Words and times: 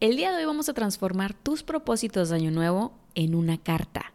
El 0.00 0.16
día 0.16 0.30
de 0.30 0.36
hoy 0.36 0.44
vamos 0.44 0.68
a 0.68 0.74
transformar 0.74 1.34
tus 1.34 1.64
propósitos 1.64 2.28
de 2.28 2.36
año 2.36 2.52
nuevo 2.52 2.92
en 3.16 3.34
una 3.34 3.58
carta. 3.58 4.12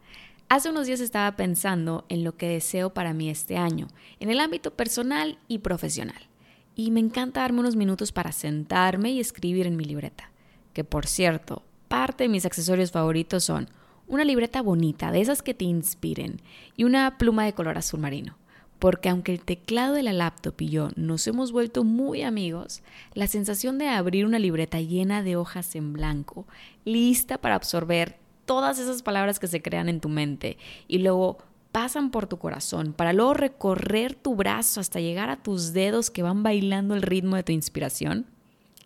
Hace 0.48 0.70
unos 0.70 0.88
días 0.88 1.02
estaba 1.02 1.36
pensando 1.36 2.06
en 2.08 2.24
lo 2.24 2.38
que 2.38 2.48
deseo 2.48 2.94
para 2.94 3.14
mí 3.14 3.30
este 3.30 3.58
año, 3.58 3.90
en 4.22 4.30
el 4.30 4.40
ámbito 4.40 4.72
personal 4.72 5.38
y 5.50 5.58
profesional. 5.58 6.30
Y 6.74 6.92
me 6.92 7.02
encanta 7.02 7.42
darme 7.42 7.60
unos 7.60 7.76
minutos 7.76 8.14
para 8.14 8.32
sentarme 8.32 9.12
y 9.12 9.20
escribir 9.20 9.68
en 9.68 9.76
mi 9.76 9.84
libreta. 9.84 10.32
Que 10.72 10.86
por 10.86 11.06
cierto, 11.06 11.64
parte 11.90 12.24
de 12.24 12.30
mis 12.30 12.46
accesorios 12.46 12.92
favoritos 12.92 13.44
son 13.44 13.68
una 14.08 14.24
libreta 14.24 14.62
bonita, 14.62 15.12
de 15.12 15.20
esas 15.20 15.42
que 15.42 15.54
te 15.54 15.66
inspiren, 15.66 16.40
y 16.78 16.86
una 16.86 17.18
pluma 17.18 17.44
de 17.44 17.52
color 17.52 17.78
azul 17.78 18.00
marino 18.00 18.38
porque 18.84 19.08
aunque 19.08 19.32
el 19.32 19.40
teclado 19.40 19.94
de 19.94 20.04
la 20.04 20.12
laptop 20.12 20.60
y 20.60 20.68
yo 20.68 20.90
nos 20.98 21.26
hemos 21.28 21.54
vuelto 21.54 21.86
muy 21.86 22.22
amigos, 22.22 22.84
la 23.14 23.28
sensación 23.28 23.78
de 23.78 23.88
abrir 23.88 24.26
una 24.26 24.40
libreta 24.40 24.82
llena 24.82 25.24
de 25.24 25.38
hojas 25.38 25.78
en 25.78 25.94
blanco, 25.94 26.46
lista 26.84 27.38
para 27.38 27.56
absorber 27.56 28.18
todas 28.44 28.80
esas 28.80 29.02
palabras 29.02 29.40
que 29.40 29.48
se 29.48 29.62
crean 29.62 29.88
en 29.88 30.02
tu 30.02 30.10
mente 30.10 30.58
y 30.90 30.98
luego 30.98 31.38
pasan 31.72 32.12
por 32.12 32.28
tu 32.28 32.40
corazón 32.40 32.92
para 32.92 33.14
luego 33.14 33.34
recorrer 33.34 34.16
tu 34.16 34.36
brazo 34.36 34.82
hasta 34.82 35.00
llegar 35.00 35.30
a 35.30 35.42
tus 35.42 35.72
dedos 35.72 36.10
que 36.10 36.22
van 36.22 36.44
bailando 36.44 36.94
el 36.94 37.04
ritmo 37.04 37.38
de 37.38 37.44
tu 37.44 37.54
inspiración, 37.54 38.26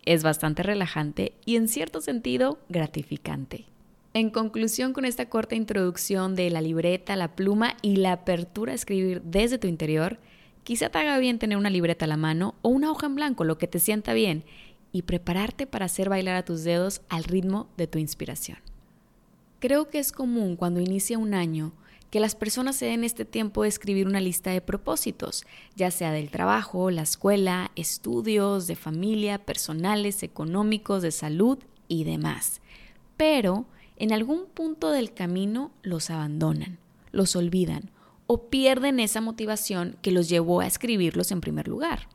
es 0.06 0.22
bastante 0.22 0.62
relajante 0.62 1.34
y 1.44 1.56
en 1.56 1.68
cierto 1.68 2.02
sentido 2.02 2.60
gratificante. 2.70 3.66
En 4.18 4.32
conclusión 4.32 4.94
con 4.94 5.06
esta 5.06 5.30
corta 5.30 5.54
introducción 5.54 6.34
de 6.34 6.50
la 6.50 6.60
libreta, 6.60 7.16
la 7.16 7.36
pluma 7.36 7.78
y 7.84 7.98
la 7.98 8.14
apertura 8.14 8.72
a 8.72 8.76
escribir 8.76 9.22
desde 9.22 9.60
tu 9.60 9.68
interior, 9.68 10.18
quizá 10.64 10.90
te 10.90 10.98
haga 10.98 11.20
bien 11.20 11.38
tener 11.38 11.56
una 11.56 11.70
libreta 11.70 12.06
a 12.06 12.08
la 12.08 12.18
mano 12.18 12.56
o 12.64 12.70
una 12.70 12.90
hoja 12.90 13.06
en 13.06 13.14
blanco, 13.14 13.44
lo 13.44 13.60
que 13.60 13.68
te 13.68 13.78
sienta 13.78 14.14
bien, 14.14 14.44
y 14.92 15.04
prepararte 15.04 15.68
para 15.68 15.86
hacer 15.86 16.10
bailar 16.10 16.36
a 16.36 16.44
tus 16.44 16.64
dedos 16.64 17.02
al 17.10 17.26
ritmo 17.26 17.70
de 17.78 17.86
tu 17.86 18.00
inspiración. 18.00 18.58
Creo 19.60 19.92
que 19.92 20.00
es 20.00 20.12
común 20.12 20.56
cuando 20.56 20.82
inicia 20.82 21.20
un 21.20 21.36
año 21.36 21.74
que 22.10 22.20
las 22.20 22.34
personas 22.34 22.76
se 22.76 22.88
den 22.88 23.04
este 23.04 23.24
tiempo 23.24 23.62
de 23.62 23.70
escribir 23.70 24.08
una 24.08 24.20
lista 24.20 24.50
de 24.50 24.62
propósitos, 24.62 25.46
ya 25.76 25.92
sea 25.92 26.12
del 26.12 26.32
trabajo, 26.32 26.90
la 26.90 27.04
escuela, 27.04 27.70
estudios, 27.76 28.66
de 28.66 28.78
familia, 28.78 29.38
personales, 29.38 30.24
económicos, 30.24 31.04
de 31.04 31.12
salud 31.12 31.60
y 31.88 32.04
demás. 32.04 32.62
Pero 33.16 33.68
en 33.98 34.14
algún 34.14 34.46
punto 34.46 34.92
del 34.92 35.14
camino 35.14 35.72
los 35.82 36.10
abandonan, 36.10 36.78
los 37.12 37.36
olvidan 37.36 37.92
o 38.28 38.50
pierden 38.50 39.00
esa 39.00 39.22
motivación 39.22 39.98
que 40.02 40.12
los 40.12 40.30
llevó 40.30 40.60
a 40.62 40.68
escribirlos 40.68 41.32
en 41.32 41.42
primer 41.42 41.68
lugar. 41.68 42.08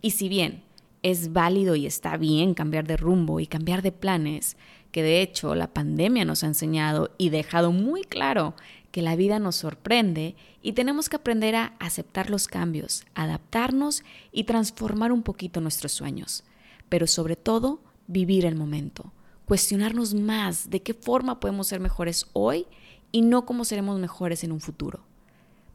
Y 0.00 0.12
si 0.12 0.28
bien 0.28 0.62
es 1.02 1.32
válido 1.32 1.76
y 1.76 1.86
está 1.86 2.16
bien 2.16 2.54
cambiar 2.54 2.86
de 2.86 2.96
rumbo 2.96 3.40
y 3.40 3.46
cambiar 3.46 3.82
de 3.82 3.92
planes, 3.92 4.56
que 4.92 5.02
de 5.02 5.22
hecho 5.22 5.54
la 5.54 5.72
pandemia 5.72 6.24
nos 6.24 6.42
ha 6.42 6.46
enseñado 6.46 7.10
y 7.18 7.30
dejado 7.30 7.72
muy 7.72 8.02
claro 8.02 8.54
que 8.90 9.02
la 9.02 9.16
vida 9.16 9.38
nos 9.38 9.56
sorprende 9.56 10.34
y 10.62 10.72
tenemos 10.72 11.08
que 11.08 11.16
aprender 11.16 11.54
a 11.54 11.74
aceptar 11.78 12.28
los 12.28 12.48
cambios, 12.48 13.04
adaptarnos 13.14 14.02
y 14.32 14.44
transformar 14.44 15.12
un 15.12 15.22
poquito 15.22 15.60
nuestros 15.60 15.92
sueños, 15.92 16.44
pero 16.88 17.06
sobre 17.06 17.36
todo 17.36 17.80
vivir 18.08 18.44
el 18.44 18.56
momento, 18.56 19.12
cuestionarnos 19.50 20.14
más 20.14 20.70
de 20.70 20.80
qué 20.80 20.94
forma 20.94 21.40
podemos 21.40 21.66
ser 21.66 21.80
mejores 21.80 22.28
hoy 22.34 22.68
y 23.10 23.22
no 23.22 23.46
cómo 23.46 23.64
seremos 23.64 23.98
mejores 23.98 24.44
en 24.44 24.52
un 24.52 24.60
futuro. 24.60 25.00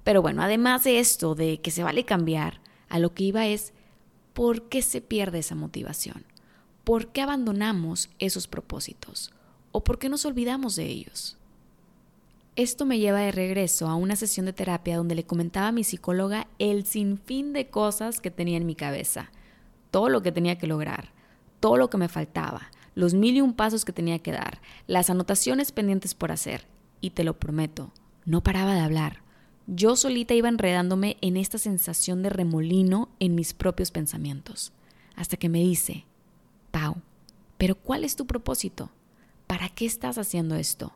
Pero 0.05 0.21
bueno, 0.21 0.41
además 0.41 0.85
de 0.85 0.99
esto, 0.99 1.35
de 1.35 1.59
que 1.59 1.71
se 1.71 1.83
vale 1.83 2.05
cambiar, 2.05 2.61
a 2.87 2.99
lo 2.99 3.13
que 3.13 3.25
iba 3.25 3.47
es, 3.47 3.73
¿por 4.31 4.69
qué 4.69 4.81
se 4.81 5.01
pierde 5.01 5.39
esa 5.39 5.55
motivación? 5.55 6.23
¿Por 6.85 7.07
qué 7.11 7.21
abandonamos 7.21 8.09
esos 8.17 8.47
propósitos? 8.47 9.33
¿O 9.73 9.83
por 9.83 9.99
qué 9.99 10.07
nos 10.07 10.23
olvidamos 10.23 10.77
de 10.77 10.85
ellos? 10.85 11.35
Esto 12.55 12.85
me 12.85 12.99
lleva 12.99 13.19
de 13.19 13.33
regreso 13.33 13.89
a 13.89 13.95
una 13.95 14.15
sesión 14.15 14.45
de 14.45 14.53
terapia 14.53 14.95
donde 14.95 15.15
le 15.15 15.25
comentaba 15.25 15.67
a 15.67 15.73
mi 15.73 15.83
psicóloga 15.83 16.47
el 16.59 16.85
sinfín 16.85 17.51
de 17.51 17.69
cosas 17.69 18.21
que 18.21 18.31
tenía 18.31 18.55
en 18.55 18.67
mi 18.67 18.75
cabeza, 18.75 19.31
todo 19.91 20.07
lo 20.07 20.21
que 20.21 20.31
tenía 20.31 20.57
que 20.57 20.65
lograr, 20.65 21.11
todo 21.59 21.75
lo 21.75 21.89
que 21.89 21.97
me 21.97 22.07
faltaba, 22.07 22.71
los 22.95 23.13
mil 23.13 23.35
y 23.35 23.41
un 23.41 23.53
pasos 23.53 23.85
que 23.85 23.93
tenía 23.93 24.19
que 24.19 24.31
dar, 24.31 24.61
las 24.87 25.09
anotaciones 25.09 25.71
pendientes 25.71 26.15
por 26.15 26.31
hacer. 26.31 26.65
Y 27.01 27.11
te 27.11 27.23
lo 27.23 27.37
prometo, 27.37 27.91
no 28.25 28.41
paraba 28.41 28.73
de 28.73 28.79
hablar. 28.79 29.21
Yo 29.67 29.95
solita 29.95 30.33
iba 30.33 30.49
enredándome 30.49 31.17
en 31.21 31.37
esta 31.37 31.57
sensación 31.57 32.23
de 32.23 32.29
remolino 32.29 33.09
en 33.19 33.35
mis 33.35 33.53
propios 33.53 33.91
pensamientos. 33.91 34.71
Hasta 35.15 35.37
que 35.37 35.49
me 35.49 35.59
dice, 35.59 36.05
Pau, 36.71 36.95
¿pero 37.57 37.75
cuál 37.75 38.03
es 38.03 38.15
tu 38.15 38.25
propósito? 38.25 38.89
¿Para 39.47 39.69
qué 39.69 39.85
estás 39.85 40.17
haciendo 40.17 40.55
esto? 40.55 40.93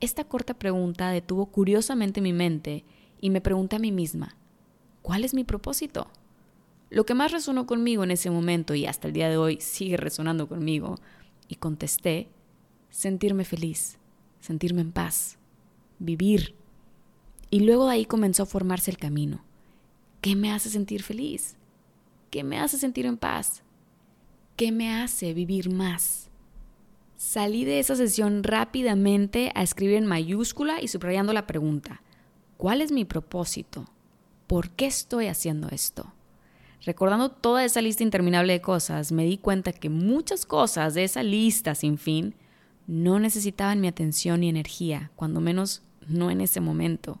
Esta 0.00 0.24
corta 0.24 0.54
pregunta 0.54 1.10
detuvo 1.10 1.46
curiosamente 1.46 2.20
mi 2.20 2.32
mente 2.32 2.84
y 3.20 3.30
me 3.30 3.40
pregunté 3.40 3.76
a 3.76 3.80
mí 3.80 3.92
misma, 3.92 4.36
¿cuál 5.02 5.24
es 5.24 5.34
mi 5.34 5.44
propósito? 5.44 6.08
Lo 6.90 7.06
que 7.06 7.14
más 7.14 7.32
resonó 7.32 7.66
conmigo 7.66 8.04
en 8.04 8.10
ese 8.10 8.30
momento 8.30 8.74
y 8.74 8.86
hasta 8.86 9.08
el 9.08 9.14
día 9.14 9.28
de 9.28 9.36
hoy 9.36 9.60
sigue 9.60 9.96
resonando 9.96 10.48
conmigo, 10.48 10.96
y 11.50 11.56
contesté, 11.56 12.28
sentirme 12.90 13.44
feliz, 13.44 13.98
sentirme 14.40 14.82
en 14.82 14.92
paz, 14.92 15.36
vivir. 15.98 16.54
Y 17.50 17.60
luego 17.60 17.86
de 17.86 17.92
ahí 17.92 18.04
comenzó 18.06 18.44
a 18.44 18.46
formarse 18.46 18.90
el 18.90 18.98
camino. 18.98 19.44
¿Qué 20.20 20.36
me 20.36 20.52
hace 20.52 20.70
sentir 20.70 21.02
feliz? 21.02 21.56
¿Qué 22.30 22.44
me 22.44 22.60
hace 22.60 22.78
sentir 22.78 23.04
en 23.06 23.16
paz? 23.16 23.64
¿Qué 24.54 24.70
me 24.70 24.94
hace 24.94 25.34
vivir 25.34 25.70
más? 25.70 26.30
Salí 27.16 27.64
de 27.64 27.80
esa 27.80 27.96
sesión 27.96 28.44
rápidamente 28.44 29.50
a 29.56 29.64
escribir 29.64 29.96
en 29.96 30.06
mayúscula 30.06 30.80
y 30.80 30.86
subrayando 30.86 31.32
la 31.32 31.48
pregunta, 31.48 32.00
¿cuál 32.56 32.80
es 32.80 32.92
mi 32.92 33.04
propósito? 33.04 33.86
¿Por 34.46 34.70
qué 34.70 34.86
estoy 34.86 35.26
haciendo 35.26 35.68
esto? 35.70 36.12
Recordando 36.84 37.30
toda 37.30 37.64
esa 37.64 37.82
lista 37.82 38.02
interminable 38.02 38.54
de 38.54 38.60
cosas, 38.62 39.12
me 39.12 39.24
di 39.24 39.36
cuenta 39.36 39.72
que 39.72 39.90
muchas 39.90 40.46
cosas 40.46 40.94
de 40.94 41.04
esa 41.04 41.22
lista 41.22 41.74
sin 41.74 41.98
fin 41.98 42.34
no 42.86 43.18
necesitaban 43.18 43.80
mi 43.80 43.88
atención 43.88 44.40
ni 44.40 44.48
energía, 44.48 45.10
cuando 45.14 45.40
menos 45.40 45.82
no 46.08 46.30
en 46.30 46.40
ese 46.40 46.60
momento. 46.60 47.20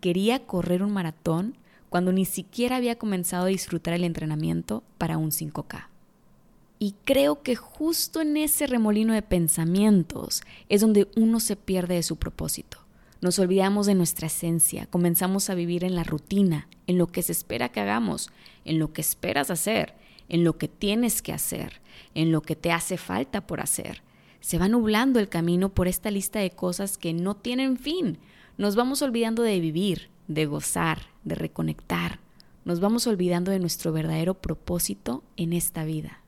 Quería 0.00 0.46
correr 0.46 0.82
un 0.82 0.92
maratón 0.92 1.56
cuando 1.90 2.12
ni 2.12 2.24
siquiera 2.24 2.76
había 2.76 2.98
comenzado 2.98 3.44
a 3.44 3.48
disfrutar 3.48 3.94
el 3.94 4.04
entrenamiento 4.04 4.82
para 4.98 5.16
un 5.16 5.30
5K. 5.30 5.86
Y 6.80 6.94
creo 7.04 7.42
que 7.42 7.56
justo 7.56 8.20
en 8.20 8.36
ese 8.36 8.66
remolino 8.66 9.12
de 9.14 9.22
pensamientos 9.22 10.42
es 10.68 10.80
donde 10.80 11.08
uno 11.16 11.40
se 11.40 11.56
pierde 11.56 11.94
de 11.94 12.02
su 12.02 12.16
propósito. 12.16 12.78
Nos 13.20 13.40
olvidamos 13.40 13.86
de 13.86 13.96
nuestra 13.96 14.28
esencia, 14.28 14.86
comenzamos 14.86 15.50
a 15.50 15.56
vivir 15.56 15.82
en 15.82 15.96
la 15.96 16.04
rutina, 16.04 16.68
en 16.86 16.98
lo 16.98 17.08
que 17.08 17.22
se 17.22 17.32
espera 17.32 17.68
que 17.68 17.80
hagamos, 17.80 18.30
en 18.64 18.78
lo 18.78 18.92
que 18.92 19.00
esperas 19.00 19.50
hacer, 19.50 19.94
en 20.28 20.44
lo 20.44 20.56
que 20.56 20.68
tienes 20.68 21.20
que 21.20 21.32
hacer, 21.32 21.80
en 22.14 22.30
lo 22.30 22.42
que 22.42 22.54
te 22.54 22.70
hace 22.70 22.96
falta 22.96 23.44
por 23.44 23.60
hacer. 23.60 24.02
Se 24.40 24.56
va 24.56 24.68
nublando 24.68 25.18
el 25.18 25.28
camino 25.28 25.68
por 25.68 25.88
esta 25.88 26.12
lista 26.12 26.38
de 26.38 26.52
cosas 26.52 26.96
que 26.96 27.12
no 27.12 27.34
tienen 27.34 27.76
fin. 27.76 28.18
Nos 28.56 28.76
vamos 28.76 29.02
olvidando 29.02 29.42
de 29.42 29.58
vivir, 29.58 30.10
de 30.28 30.46
gozar, 30.46 31.08
de 31.24 31.34
reconectar. 31.34 32.20
Nos 32.64 32.78
vamos 32.78 33.08
olvidando 33.08 33.50
de 33.50 33.58
nuestro 33.58 33.90
verdadero 33.92 34.34
propósito 34.34 35.24
en 35.36 35.54
esta 35.54 35.84
vida. 35.84 36.20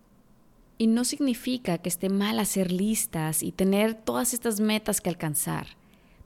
Y 0.77 0.89
no 0.89 1.05
significa 1.05 1.79
que 1.79 1.89
esté 1.89 2.09
mal 2.09 2.41
hacer 2.41 2.73
listas 2.73 3.45
y 3.45 3.53
tener 3.53 3.95
todas 3.95 4.35
estas 4.35 4.59
metas 4.59 5.01
que 5.01 5.11
alcanzar 5.11 5.79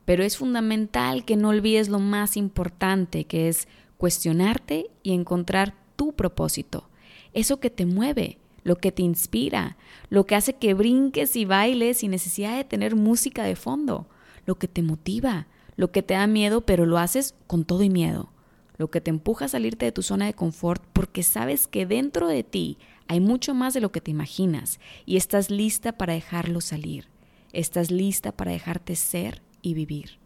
pero 0.04 0.22
es 0.22 0.36
fundamental 0.36 1.24
que 1.24 1.36
no 1.36 1.48
olvides 1.48 1.88
lo 1.88 1.98
más 1.98 2.36
importante, 2.36 3.24
que 3.24 3.48
es 3.48 3.68
cuestionarte 3.96 4.90
y 5.02 5.12
encontrar 5.12 5.74
tu 5.96 6.12
propósito, 6.12 6.88
eso 7.32 7.60
que 7.60 7.70
te 7.70 7.86
mueve, 7.86 8.38
lo 8.64 8.76
que 8.76 8.92
te 8.92 9.02
inspira, 9.02 9.76
lo 10.08 10.26
que 10.26 10.34
hace 10.34 10.54
que 10.54 10.74
brinques 10.74 11.36
y 11.36 11.44
bailes 11.44 11.98
sin 11.98 12.10
necesidad 12.10 12.56
de 12.56 12.64
tener 12.64 12.96
música 12.96 13.44
de 13.44 13.56
fondo, 13.56 14.06
lo 14.46 14.56
que 14.56 14.68
te 14.68 14.82
motiva, 14.82 15.46
lo 15.76 15.90
que 15.90 16.02
te 16.02 16.14
da 16.14 16.26
miedo, 16.26 16.62
pero 16.62 16.86
lo 16.86 16.98
haces 16.98 17.34
con 17.46 17.64
todo 17.64 17.82
y 17.82 17.90
miedo, 17.90 18.30
lo 18.76 18.90
que 18.90 19.00
te 19.00 19.10
empuja 19.10 19.44
a 19.44 19.48
salirte 19.48 19.86
de 19.86 19.92
tu 19.92 20.02
zona 20.02 20.26
de 20.26 20.34
confort 20.34 20.82
porque 20.92 21.22
sabes 21.22 21.66
que 21.66 21.86
dentro 21.86 22.26
de 22.26 22.42
ti 22.42 22.78
hay 23.06 23.20
mucho 23.20 23.54
más 23.54 23.74
de 23.74 23.80
lo 23.80 23.92
que 23.92 24.00
te 24.00 24.10
imaginas 24.10 24.80
y 25.06 25.16
estás 25.16 25.50
lista 25.50 25.92
para 25.92 26.14
dejarlo 26.14 26.60
salir. 26.60 27.06
Estás 27.52 27.90
lista 27.90 28.32
para 28.32 28.50
dejarte 28.50 28.96
ser 28.96 29.42
y 29.64 29.74
vivir. 29.74 30.18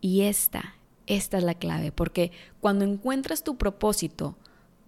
Y 0.00 0.22
esta, 0.22 0.76
esta 1.06 1.36
es 1.36 1.44
la 1.44 1.54
clave, 1.54 1.92
porque 1.92 2.30
cuando 2.60 2.84
encuentras 2.84 3.42
tu 3.42 3.56
propósito, 3.56 4.36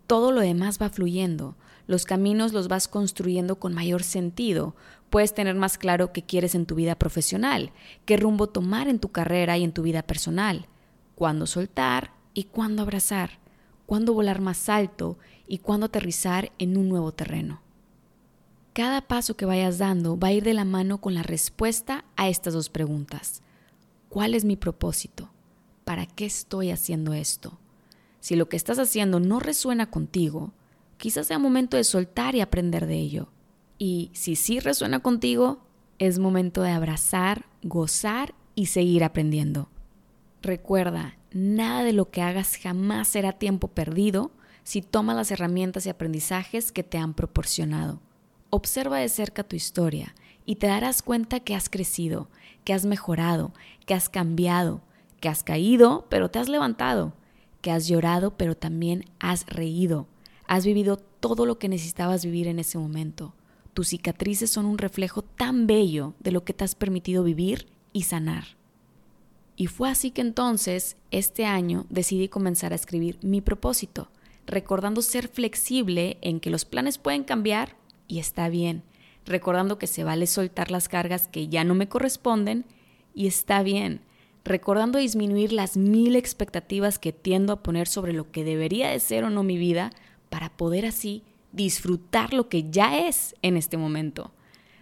todo 0.07 0.31
lo 0.31 0.41
demás 0.41 0.81
va 0.81 0.89
fluyendo. 0.89 1.57
Los 1.89 2.05
caminos 2.05 2.53
los 2.53 2.69
vas 2.69 2.87
construyendo 2.87 3.57
con 3.57 3.75
mayor 3.75 4.05
sentido. 4.05 4.77
Puedes 5.11 5.35
tener 5.35 5.57
más 5.57 5.79
claro 5.79 6.13
qué 6.13 6.23
quieres 6.23 6.55
en 6.55 6.65
tu 6.65 6.77
vida 6.77 6.95
profesional, 6.95 7.73
qué 8.05 8.17
rumbo 8.17 8.49
tomar 8.49 8.89
en 8.89 9.01
tu 9.01 9.11
carrera 9.11 9.59
y 9.59 9.65
en 9.65 9.73
tu 9.73 9.83
vida 9.83 10.03
personal, 10.03 10.69
cuándo 11.17 11.47
soltar 11.47 12.13
y 12.33 12.45
cuándo 12.45 12.83
abrazar, 12.83 13.39
cuándo 13.85 14.15
volar 14.15 14.41
más 14.41 14.69
alto 14.69 15.19
y 15.49 15.59
cuándo 15.59 15.87
aterrizar 15.87 16.53
en 16.59 16.77
un 16.77 16.89
nuevo 16.89 17.13
terreno. 17.13 17.61
Cada 18.75 19.01
paso 19.01 19.37
que 19.37 19.47
vayas 19.47 19.79
dando 19.79 20.19
va 20.19 20.29
a 20.29 20.33
ir 20.33 20.45
de 20.45 20.55
la 20.55 20.65
mano 20.65 20.99
con 20.99 21.15
la 21.15 21.23
respuesta 21.23 22.05
a 22.17 22.29
estas 22.29 22.55
dos 22.55 22.69
preguntas. 22.69 23.43
¿Cuál 24.09 24.35
es 24.35 24.45
mi 24.45 24.57
propósito? 24.57 25.31
¿Para 25.85 26.07
qué 26.07 26.27
estoy 26.27 26.71
haciendo 26.71 27.13
esto? 27.13 27.59
Si 28.21 28.37
lo 28.37 28.49
que 28.49 28.57
estás 28.57 28.79
haciendo 28.79 29.21
no 29.21 29.41
resuena 29.41 29.91
contigo, 29.91 30.53
quizás 30.97 31.27
sea 31.27 31.39
momento 31.39 31.77
de 31.77 31.85
soltar 31.85 32.35
y 32.35 32.41
aprender 32.41 32.87
de 32.87 32.97
ello. 32.97 33.29
Y 33.79 34.11
si 34.15 34.37
sí 34.37 34.61
resuena 34.61 35.01
contigo, 35.01 35.61
es 35.99 36.19
momento 36.19 36.63
de 36.63 36.71
abrazar, 36.71 37.47
gozar 37.63 38.35
y 38.55 38.67
seguir 38.67 39.05
aprendiendo. 39.05 39.69
Recuerda, 40.43 41.17
nada 41.33 41.83
de 41.85 41.93
lo 41.93 42.11
que 42.11 42.23
hagas 42.23 42.57
jamás 42.57 43.09
será 43.09 43.33
tiempo 43.33 43.69
perdido 43.69 44.31
si 44.63 44.83
tomas 44.83 45.17
las 45.17 45.31
herramientas 45.31 45.87
y 45.87 45.91
aprendizajes 45.91 46.73
que 46.73 46.83
te 46.83 46.99
han 46.99 47.15
proporcionado. 47.15 48.01
Observa 48.51 48.99
de 48.99 49.09
cerca 49.09 49.45
tu 49.45 49.57
historia 49.57 50.15
y 50.47 50.57
te 50.57 50.69
darás 50.69 51.03
cuenta 51.03 51.41
que 51.41 51.55
has 51.55 51.69
crecido, 51.69 52.29
que 52.65 52.73
has 52.73 52.87
mejorado, 52.87 53.53
que 53.85 53.95
has 53.95 54.09
cambiado, 54.09 54.81
que 55.21 55.29
has 55.29 55.43
caído, 55.43 56.07
pero 56.09 56.31
te 56.31 56.39
has 56.39 56.49
levantado, 56.49 57.13
que 57.61 57.71
has 57.71 57.89
llorado, 57.89 58.37
pero 58.37 58.57
también 58.57 59.05
has 59.19 59.45
reído. 59.47 60.07
Has 60.47 60.65
vivido 60.65 60.97
todo 60.97 61.45
lo 61.45 61.59
que 61.59 61.69
necesitabas 61.69 62.25
vivir 62.25 62.47
en 62.47 62.61
ese 62.61 62.79
momento. 62.79 63.35
Tus 63.75 63.89
cicatrices 63.89 64.51
son 64.51 64.65
un 64.65 64.79
reflejo 64.79 65.23
tan 65.23 65.67
bello 65.67 66.15
de 66.21 66.31
lo 66.31 66.45
que 66.45 66.55
te 66.55 66.65
has 66.65 66.75
permitido 66.75 67.25
vivir 67.25 67.67
y 67.93 68.05
sanar. 68.05 68.45
Y 69.57 69.67
fue 69.67 69.91
así 69.91 70.11
que 70.11 70.21
entonces, 70.21 70.97
este 71.11 71.47
año, 71.47 71.87
decidí 71.89 72.29
comenzar 72.29 72.73
a 72.73 72.77
escribir 72.77 73.19
mi 73.23 73.41
propósito, 73.41 74.09
recordando 74.47 75.03
ser 75.03 75.29
flexible 75.29 76.19
en 76.21 76.41
que 76.41 76.51
los 76.51 76.65
planes 76.65 76.99
pueden 76.99 77.25
cambiar 77.25 77.77
y 78.07 78.19
está 78.19 78.49
bien, 78.49 78.83
recordando 79.27 79.79
que 79.79 79.87
se 79.87 80.05
vale 80.05 80.27
soltar 80.27 80.71
las 80.71 80.89
cargas 80.89 81.29
que 81.29 81.49
ya 81.49 81.65
no 81.65 81.75
me 81.75 81.89
corresponden 81.89 82.65
y 83.15 83.27
está 83.27 83.63
bien, 83.63 84.01
recordando 84.45 84.99
disminuir 84.99 85.53
las 85.53 85.77
mil 85.77 86.17
expectativas 86.17 86.99
que 86.99 87.13
tiendo 87.13 87.53
a 87.53 87.63
poner 87.63 87.89
sobre 87.89 88.13
lo 88.13 88.31
que 88.31 88.45
debería 88.45 88.89
de 88.89 89.01
ser 89.01 89.25
o 89.25 89.31
no 89.31 89.43
mi 89.43 89.59
vida 89.59 89.91
para 90.31 90.51
poder 90.51 90.87
así 90.87 91.25
disfrutar 91.53 92.33
lo 92.33 92.49
que 92.49 92.71
ya 92.71 93.07
es 93.07 93.35
en 93.43 93.57
este 93.57 93.77
momento, 93.77 94.33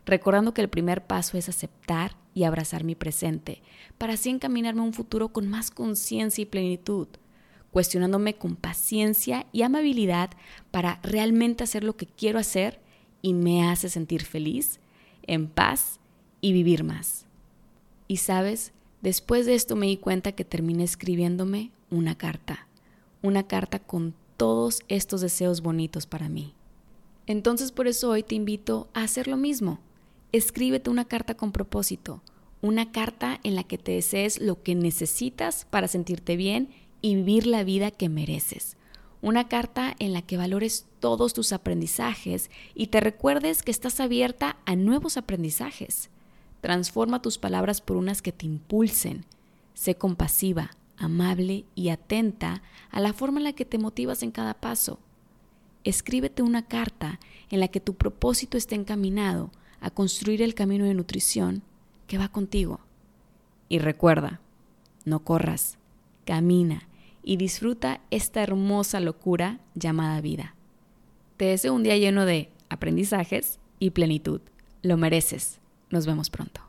recordando 0.04 0.52
que 0.52 0.60
el 0.60 0.68
primer 0.68 1.06
paso 1.06 1.38
es 1.38 1.48
aceptar 1.48 2.16
y 2.34 2.44
abrazar 2.44 2.84
mi 2.84 2.94
presente, 2.94 3.62
para 3.96 4.14
así 4.14 4.28
encaminarme 4.28 4.80
a 4.80 4.84
un 4.84 4.92
futuro 4.92 5.28
con 5.28 5.48
más 5.48 5.70
conciencia 5.70 6.42
y 6.42 6.46
plenitud, 6.46 7.08
cuestionándome 7.70 8.34
con 8.34 8.56
paciencia 8.56 9.46
y 9.52 9.62
amabilidad 9.62 10.30
para 10.70 11.00
realmente 11.02 11.64
hacer 11.64 11.84
lo 11.84 11.96
que 11.96 12.06
quiero 12.06 12.38
hacer 12.38 12.80
y 13.24 13.32
me 13.32 13.66
hace 13.66 13.88
sentir 13.88 14.22
feliz, 14.22 14.80
en 15.26 15.48
paz 15.48 15.98
y 16.42 16.52
vivir 16.52 16.84
más. 16.84 17.24
Y 18.06 18.18
sabes, 18.18 18.72
después 19.00 19.46
de 19.46 19.54
esto 19.54 19.76
me 19.76 19.86
di 19.86 19.96
cuenta 19.96 20.32
que 20.32 20.44
terminé 20.44 20.84
escribiéndome 20.84 21.70
una 21.88 22.18
carta, 22.18 22.68
una 23.22 23.46
carta 23.46 23.78
con 23.78 24.12
todos 24.36 24.82
estos 24.88 25.22
deseos 25.22 25.62
bonitos 25.62 26.04
para 26.04 26.28
mí. 26.28 26.52
Entonces 27.26 27.72
por 27.72 27.88
eso 27.88 28.10
hoy 28.10 28.22
te 28.22 28.34
invito 28.34 28.88
a 28.92 29.04
hacer 29.04 29.26
lo 29.26 29.38
mismo. 29.38 29.78
Escríbete 30.32 30.90
una 30.90 31.06
carta 31.06 31.34
con 31.34 31.50
propósito, 31.50 32.20
una 32.60 32.92
carta 32.92 33.40
en 33.42 33.54
la 33.54 33.64
que 33.64 33.78
te 33.78 33.92
desees 33.92 34.38
lo 34.38 34.62
que 34.62 34.74
necesitas 34.74 35.64
para 35.70 35.88
sentirte 35.88 36.36
bien 36.36 36.68
y 37.00 37.14
vivir 37.14 37.46
la 37.46 37.64
vida 37.64 37.90
que 37.90 38.10
mereces 38.10 38.76
una 39.24 39.48
carta 39.48 39.96
en 40.00 40.12
la 40.12 40.20
que 40.20 40.36
valores 40.36 40.84
todos 41.00 41.32
tus 41.32 41.54
aprendizajes 41.54 42.50
y 42.74 42.88
te 42.88 43.00
recuerdes 43.00 43.62
que 43.62 43.70
estás 43.70 43.98
abierta 43.98 44.58
a 44.66 44.76
nuevos 44.76 45.16
aprendizajes. 45.16 46.10
Transforma 46.60 47.22
tus 47.22 47.38
palabras 47.38 47.80
por 47.80 47.96
unas 47.96 48.20
que 48.20 48.32
te 48.32 48.44
impulsen. 48.44 49.24
Sé 49.72 49.94
compasiva, 49.94 50.72
amable 50.98 51.64
y 51.74 51.88
atenta 51.88 52.62
a 52.90 53.00
la 53.00 53.14
forma 53.14 53.40
en 53.40 53.44
la 53.44 53.54
que 53.54 53.64
te 53.64 53.78
motivas 53.78 54.22
en 54.22 54.30
cada 54.30 54.52
paso. 54.52 54.98
Escríbete 55.84 56.42
una 56.42 56.66
carta 56.66 57.18
en 57.48 57.60
la 57.60 57.68
que 57.68 57.80
tu 57.80 57.94
propósito 57.94 58.58
esté 58.58 58.74
encaminado 58.74 59.50
a 59.80 59.88
construir 59.88 60.42
el 60.42 60.54
camino 60.54 60.84
de 60.84 60.92
nutrición 60.92 61.62
que 62.08 62.18
va 62.18 62.28
contigo. 62.28 62.80
Y 63.70 63.78
recuerda, 63.78 64.42
no 65.06 65.20
corras, 65.20 65.78
camina 66.26 66.88
y 67.24 67.36
disfruta 67.36 68.00
esta 68.10 68.42
hermosa 68.42 69.00
locura 69.00 69.60
llamada 69.74 70.20
vida. 70.20 70.54
Te 71.36 71.46
deseo 71.46 71.74
un 71.74 71.82
día 71.82 71.96
lleno 71.96 72.24
de 72.26 72.50
aprendizajes 72.68 73.58
y 73.78 73.90
plenitud. 73.90 74.40
Lo 74.82 74.96
mereces. 74.96 75.60
Nos 75.90 76.06
vemos 76.06 76.30
pronto. 76.30 76.64